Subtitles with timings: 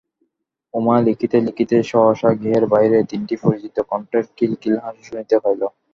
[0.73, 5.61] উমা লিখিতে লিখিতে সহসা গৃহের বাহিরে তিনটি পরিচিত কণ্ঠের খিলখিল হাসি শুনিতে পাইল।